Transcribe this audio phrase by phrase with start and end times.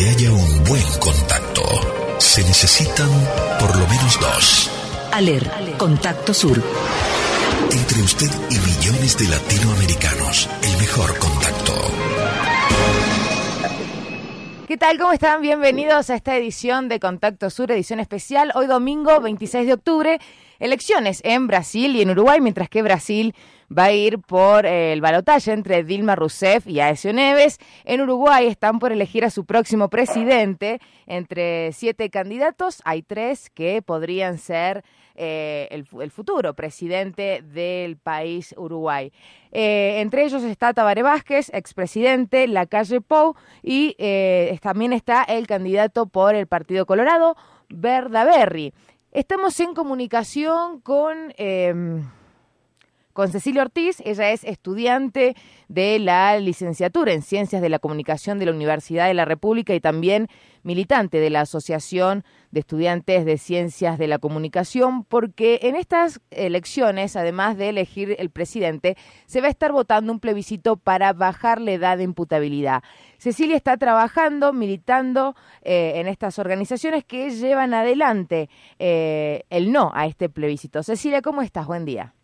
[0.00, 1.62] que haya un buen contacto,
[2.18, 3.10] se necesitan
[3.58, 4.70] por lo menos dos.
[5.12, 6.62] Aler, Contacto Sur.
[7.70, 11.74] Entre usted y millones de latinoamericanos, el mejor contacto.
[14.66, 14.96] ¿Qué tal?
[14.96, 15.42] ¿Cómo están?
[15.42, 18.52] Bienvenidos a esta edición de Contacto Sur, edición especial.
[18.54, 20.18] Hoy domingo 26 de octubre,
[20.60, 23.34] elecciones en Brasil y en Uruguay, mientras que Brasil
[23.76, 27.58] va a ir por eh, el balotaje entre Dilma Rousseff y Aécio Neves.
[27.84, 30.80] En Uruguay están por elegir a su próximo presidente.
[31.06, 34.84] Entre siete candidatos hay tres que podrían ser
[35.14, 39.12] eh, el, futuro presidente del país Uruguay.
[39.52, 43.96] Eh, entre ellos está Tabaré Vázquez, expresidente, La Calle Pou, y
[44.60, 47.36] también está el candidato por el Partido Colorado,
[47.68, 48.72] Berry.
[49.12, 52.08] Estamos en comunicación con em,
[53.20, 54.00] con Cecilia Ortiz.
[54.06, 55.36] Ella es estudiante
[55.68, 59.80] de la licenciatura en Ciencias de la Comunicación de la Universidad de la República y
[59.80, 60.28] también
[60.62, 67.14] militante de la Asociación de Estudiantes de Ciencias de la Comunicación, porque en estas elecciones,
[67.14, 71.72] además de elegir el presidente, se va a estar votando un plebiscito para bajar la
[71.72, 72.82] edad de imputabilidad.
[73.18, 80.06] Cecilia está trabajando, militando eh, en estas organizaciones que llevan adelante eh, el no a
[80.06, 80.82] este plebiscito.
[80.82, 81.66] Cecilia, ¿cómo estás?
[81.66, 82.14] Buen día.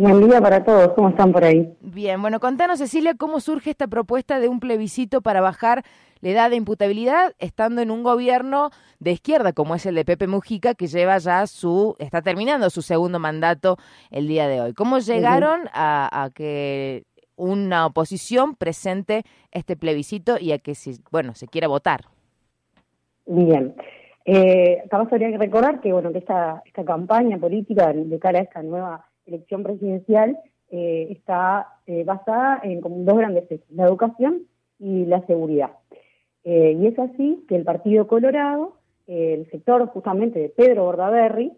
[0.00, 1.76] Buen día para todos, ¿cómo están por ahí?
[1.80, 5.82] Bien, bueno, contanos Cecilia, ¿cómo surge esta propuesta de un plebiscito para bajar
[6.20, 10.28] la edad de imputabilidad estando en un gobierno de izquierda como es el de Pepe
[10.28, 13.76] Mujica que lleva ya su, está terminando su segundo mandato
[14.12, 14.72] el día de hoy?
[14.72, 17.02] ¿Cómo llegaron a, que
[17.34, 20.74] una oposición presente este plebiscito y a que,
[21.10, 22.02] bueno, se quiera votar?
[23.26, 23.74] Bien.
[24.24, 28.62] Eh, acabas de recordar que, bueno, que esta, esta campaña política de cara a esta
[28.62, 30.38] nueva elección presidencial
[30.70, 34.42] eh, está eh, basada en como dos grandes ejes, la educación
[34.78, 35.70] y la seguridad.
[36.44, 38.74] Eh, y es así que el Partido Colorado,
[39.06, 41.52] el sector justamente de Pedro Bordaberry,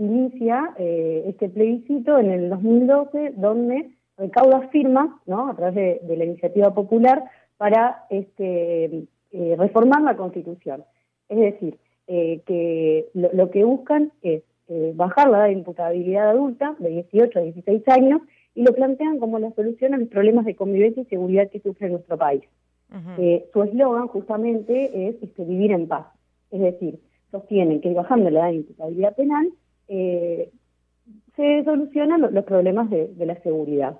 [0.00, 5.48] inicia este plebiscito en el 2012, donde recauda firmas ¿no?
[5.48, 7.22] a través de, la iniciativa popular
[7.56, 10.82] para este, reformar la Constitución.
[11.28, 16.88] Es decir, que lo que buscan es eh, bajar la edad de imputabilidad adulta de
[16.88, 18.22] 18 a 16 años
[18.54, 21.90] y lo plantean como la solución a los problemas de convivencia y seguridad que sufre
[21.90, 22.42] nuestro país.
[23.18, 26.06] Eh, su eslogan justamente es este, vivir en paz,
[26.52, 27.00] es decir,
[27.32, 29.48] sostienen que bajando la edad de imputabilidad penal
[29.88, 30.50] eh,
[31.34, 33.98] se solucionan los problemas de, la seguridad.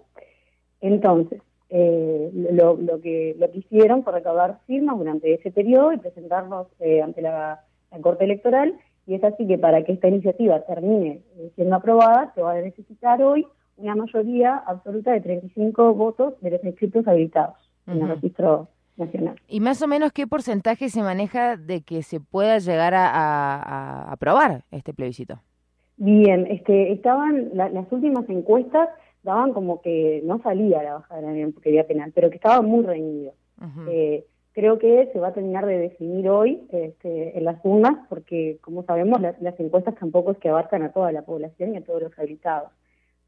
[0.81, 6.69] Entonces, lo, lo, que, lo que hicieron fue recaudar firmas durante ese periodo y presentarnos
[7.03, 7.65] ante la
[8.01, 12.43] Corte Electoral y es así que para que esta iniciativa termine eh, siendo aprobada, se
[12.43, 17.57] va a necesitar hoy una mayoría absoluta de 35 votos de los inscritos habilitados
[17.87, 19.37] en el registro nacional.
[19.49, 24.65] ¿Y más o menos qué porcentaje se maneja de que se pueda llegar a, aprobar
[24.71, 25.41] este plebiscito?
[25.97, 28.89] Bien, este, estaban las últimas encuestas
[29.23, 32.85] daban como que no salía la bajada de la impunidad penal, pero que estaba muy
[32.85, 33.33] reñido
[34.55, 38.85] creo que se va a terminar de definir hoy este, en las urnas, porque como
[38.85, 42.19] sabemos las, encuestas tampoco es que abarcan a toda la población y a todos los
[42.19, 42.71] habilitados,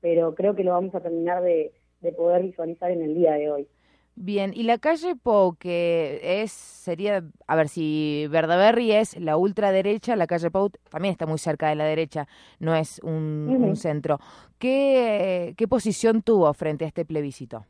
[0.01, 1.73] pero creo que lo vamos a terminar de,
[2.17, 3.69] poder visualizar en el día de hoy.
[4.15, 10.15] Bien, y la calle Pou, que es, sería, a ver, si Verdaberry es la ultraderecha,
[10.15, 12.29] la calle Pou también está muy cerca de la derecha,
[12.61, 14.21] no es un, un centro.
[14.59, 17.67] ¿Qué, ¿Qué posición tuvo frente a este plebiscito?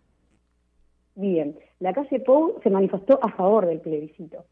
[1.17, 4.45] Bien, la calle Pou se manifestó a favor del plebiscito,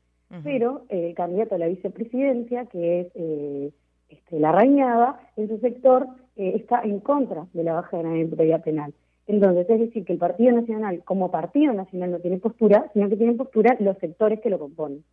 [0.42, 3.70] pero el candidato a la vicepresidencia, que es eh,
[4.08, 8.16] este, la Rañada, en su sector eh, está en contra de la baja de la
[8.16, 8.94] imputabilidad penal.
[9.26, 13.16] Entonces, es decir, que el Partido Nacional, como Partido Nacional, no tiene postura, sino que
[13.16, 15.04] tienen postura los sectores que lo componen.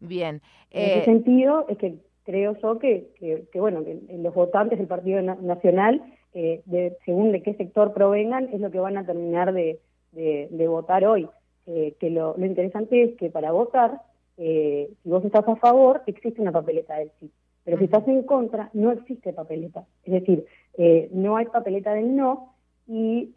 [0.00, 0.42] Bien.
[0.70, 4.86] En ese eh, sentido, es que creo yo que, que, bueno, que los votantes del
[4.86, 6.02] Partido Nacional,
[6.34, 9.80] de, según de qué sector provengan, es lo que van a terminar de,
[10.12, 11.28] de, votar hoy.
[11.66, 14.00] Eh, que lo, interesante es que para votar,
[14.36, 17.30] eh, si vos estás a favor, existe una papeleta del sí.
[17.64, 19.84] Pero si estás en contra, no existe papeleta.
[20.04, 20.46] Es decir,
[20.78, 22.54] eh, no hay papeleta del no
[22.88, 23.32] y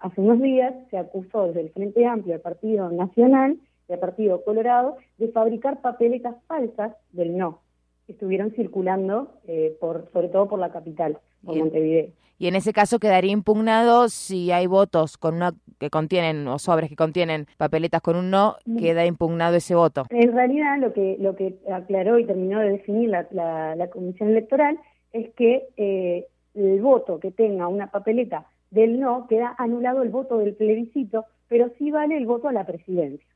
[0.00, 3.58] hace unos días se acusó desde el Frente Amplio al Partido Nacional
[3.88, 7.60] y al Partido Colorado de fabricar papeletas falsas del no
[8.08, 9.32] estuvieron circulando,
[9.80, 14.52] por sobre todo por la capital, por Montevideo y en ese caso quedaría impugnado si
[14.52, 18.76] hay votos con una que contienen o sobres que contienen papeletas con un no, mm.
[18.78, 20.04] queda impugnado ese voto.
[20.10, 23.26] En realidad lo que lo que aclaró y terminó de definir la,
[23.74, 24.78] la, Comisión Electoral
[25.12, 30.38] es que eh, el voto que tenga una papeleta del no queda anulado el voto
[30.38, 33.26] del plebiscito, pero sí vale el voto a la presidencia.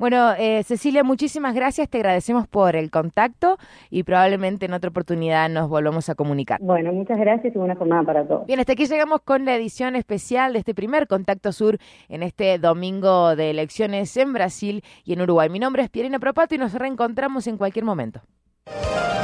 [0.00, 1.86] Bueno, eh, Cecilia, muchísimas gracias.
[1.90, 3.58] Te agradecemos por el contacto
[3.90, 6.58] y probablemente en otra oportunidad nos volvamos a comunicar.
[6.62, 8.46] Bueno, muchas gracias y buena jornada para todos.
[8.46, 11.76] Bien, hasta aquí llegamos con la edición especial de este primer Contacto Sur
[12.08, 15.50] en este domingo de elecciones en Brasil y en Uruguay.
[15.50, 18.22] Mi nombre es Pierina Propato y nos reencontramos en cualquier momento.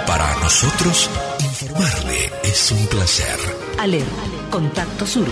[0.07, 3.81] Para nosotros, informarle es un placer.
[3.81, 4.05] ALER,
[4.51, 5.27] Contacto Sur.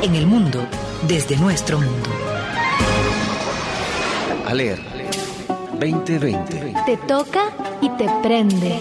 [0.00, 0.60] En el mundo,
[1.06, 2.33] desde nuestro mundo.
[4.46, 4.78] ALER
[5.80, 6.74] 2020.
[6.84, 7.50] Te toca
[7.80, 8.80] y te prende.